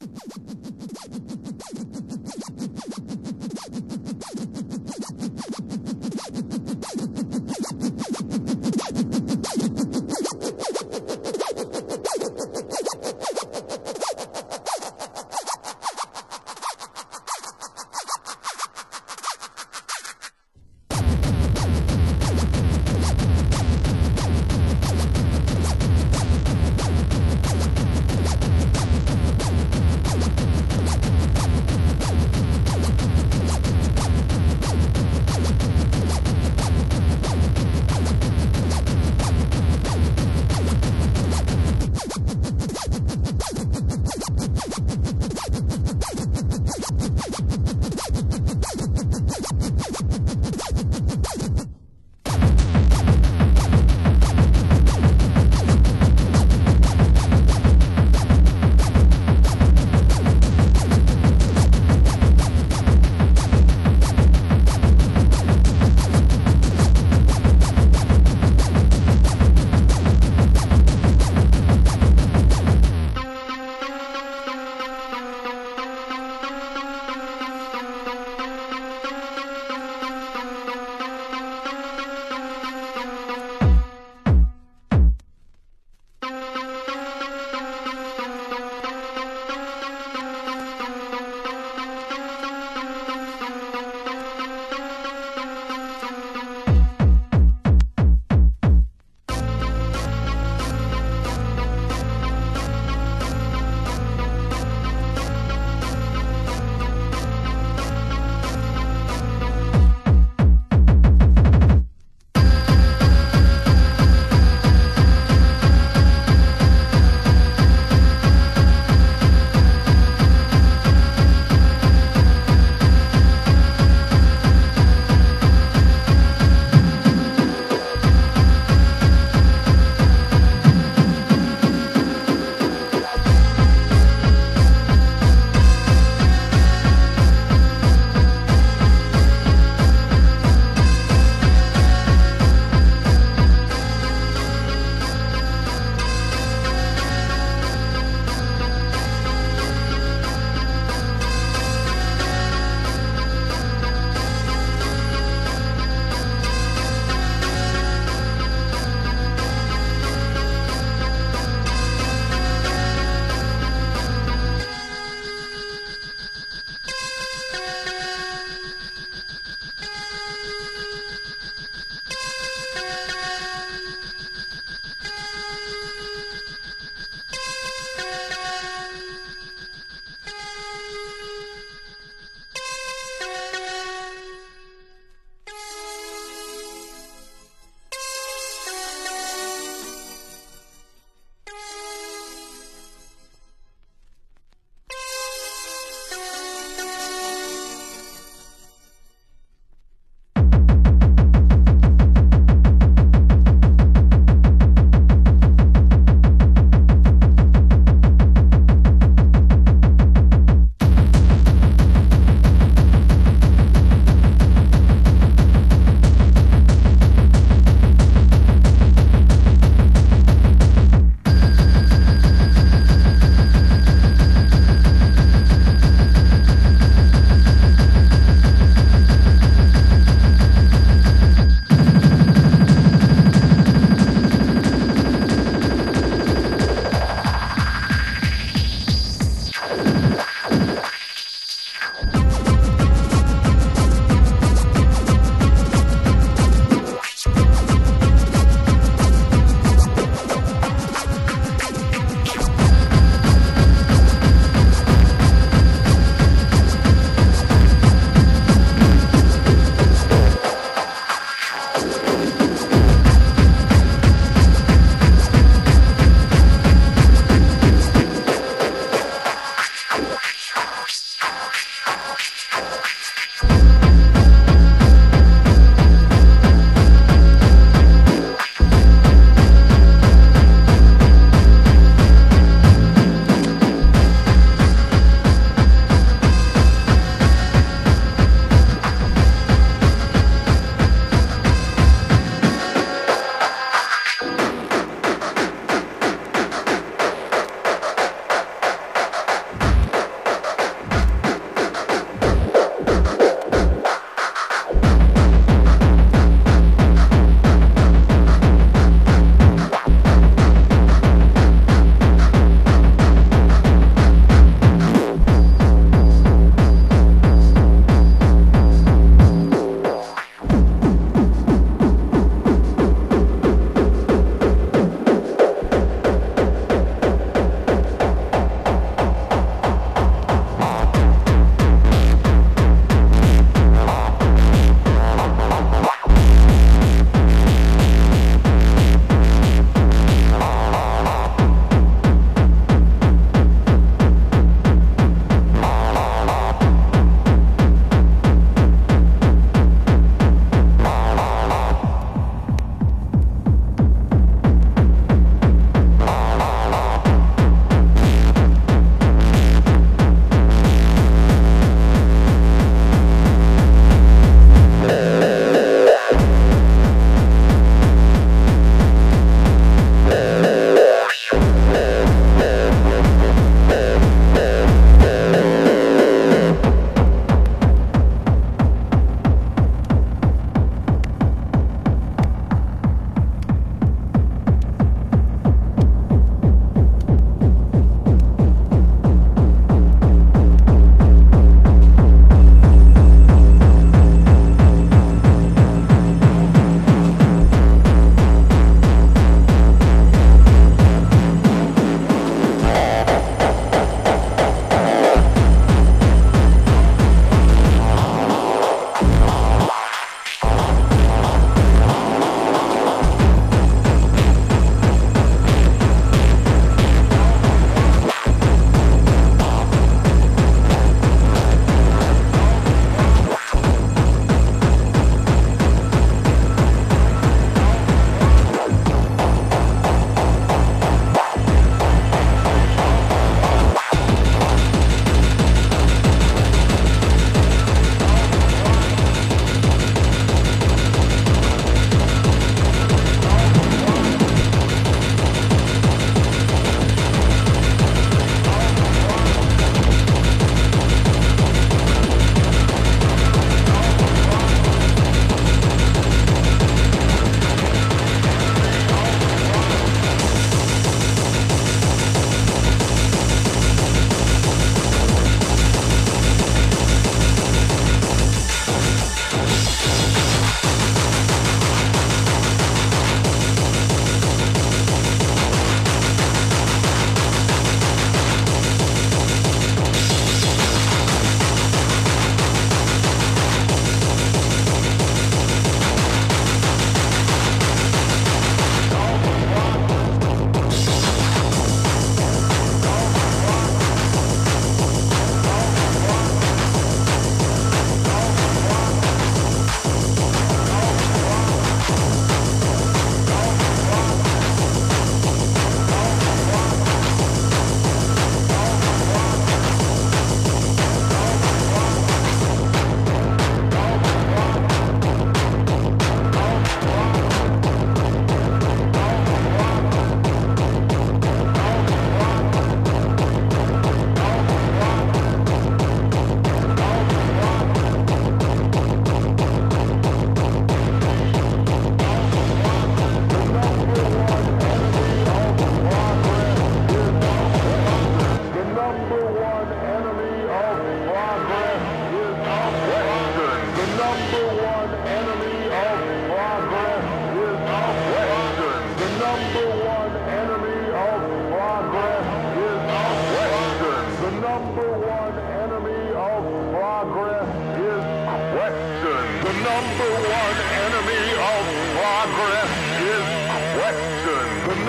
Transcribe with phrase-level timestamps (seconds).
[0.00, 0.12] ハハ
[0.48, 1.39] ハハ!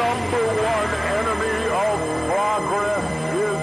[0.01, 1.97] number one enemy of
[2.29, 3.05] progress
[3.45, 3.59] is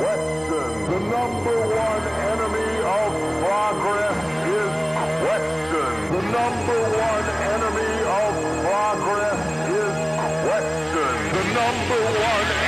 [0.00, 0.70] question.
[0.92, 2.70] The number one enemy
[3.00, 3.10] of
[3.44, 4.18] progress
[4.60, 4.72] is
[5.24, 5.92] question.
[6.16, 8.32] The number one enemy of
[8.64, 9.40] progress
[9.80, 9.94] is
[10.46, 11.14] question.
[11.36, 12.61] The number one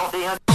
[0.00, 0.49] 101